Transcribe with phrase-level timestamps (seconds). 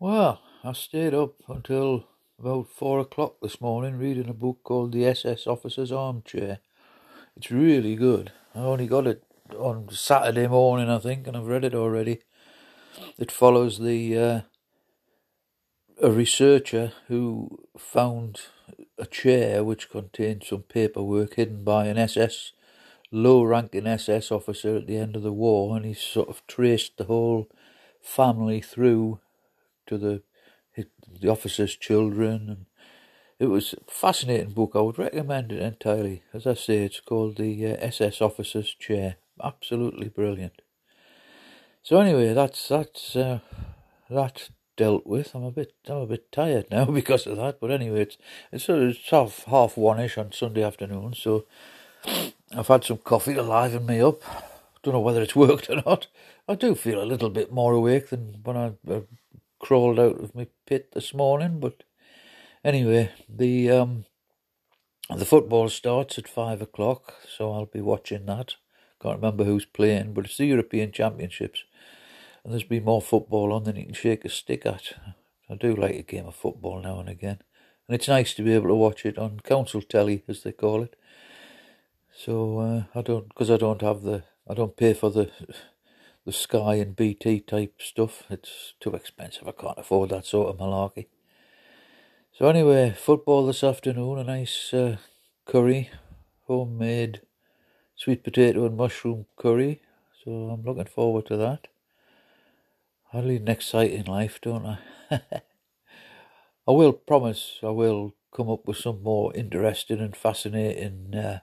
[0.00, 2.04] Well, I stayed up until
[2.38, 6.60] about four o'clock this morning reading a book called The SS Officer's Armchair.
[7.36, 8.30] It's really good.
[8.54, 9.24] I only got it
[9.58, 12.20] on Saturday morning, I think, and I've read it already.
[13.18, 14.40] It follows the uh,
[16.00, 18.42] a researcher who found
[18.98, 22.52] a chair which contained some paperwork hidden by an SS
[23.10, 26.98] low ranking SS officer at the end of the war, and he sort of traced
[26.98, 27.48] the whole
[28.00, 29.18] family through
[29.88, 30.22] to the
[31.20, 32.66] the officer's children, and
[33.38, 34.72] it was a fascinating book.
[34.74, 36.22] I would recommend it entirely.
[36.32, 39.16] As I say, it's called the uh, SS Officer's Chair.
[39.42, 40.62] Absolutely brilliant.
[41.82, 43.40] So anyway, that's that's uh,
[44.10, 45.34] that dealt with.
[45.34, 47.60] I'm a bit I'm a bit tired now because of that.
[47.60, 48.18] But anyway, it's
[48.52, 51.14] it's sort of half half one ish on Sunday afternoon.
[51.14, 51.46] So
[52.56, 54.22] I've had some coffee to liven me up.
[54.82, 56.06] Don't know whether it's worked or not.
[56.48, 59.00] I do feel a little bit more awake than when I uh,
[59.58, 61.60] crawled out of my pit this morning.
[61.60, 61.82] But
[62.64, 64.04] anyway, the um,
[65.14, 68.54] the football starts at five o'clock, so I'll be watching that.
[69.00, 71.62] Can't remember who's playing, but it's the European Championships,
[72.42, 74.94] and there's been more football on than you can shake a stick at.
[75.48, 77.38] I do like a game of football now and again,
[77.86, 80.82] and it's nice to be able to watch it on council telly, as they call
[80.82, 80.96] it.
[82.14, 85.30] So uh, I don't, because I don't have the, I don't pay for the
[86.28, 88.24] the Sky and BT type stuff.
[88.28, 89.48] It's too expensive.
[89.48, 91.06] I can't afford that sort of malarkey.
[92.32, 94.18] So anyway, football this afternoon.
[94.18, 94.98] A nice uh,
[95.46, 95.88] curry,
[96.46, 97.22] homemade
[97.96, 99.80] sweet potato and mushroom curry.
[100.22, 101.68] So I'm looking forward to that.
[103.10, 104.78] I lead an exciting life, don't I?
[106.68, 111.40] I will promise I will come up with some more interesting and fascinating uh,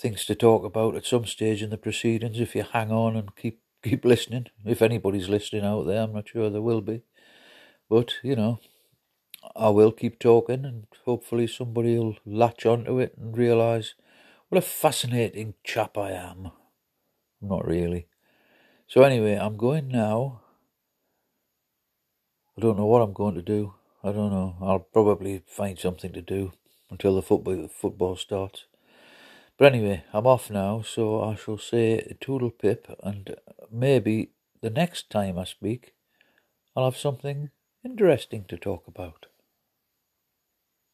[0.00, 3.36] things to talk about at some stage in the proceedings if you hang on and
[3.36, 4.46] keep keep listening.
[4.64, 7.02] If anybody's listening out there, I'm not sure there will be.
[7.88, 8.60] But, you know,
[9.56, 13.94] I will keep talking and hopefully somebody will latch onto it and realise
[14.48, 16.50] what a fascinating chap I am.
[17.40, 18.06] Not really.
[18.86, 20.42] So anyway, I'm going now.
[22.56, 23.74] I don't know what I'm going to do.
[24.04, 24.56] I don't know.
[24.60, 26.52] I'll probably find something to do
[26.90, 28.66] until the football football starts.
[29.60, 33.36] But anyway, I'm off now, so I shall say toodle pip, and
[33.70, 35.94] maybe the next time I speak,
[36.76, 37.50] I'll have something
[37.84, 39.28] interesting to talk about.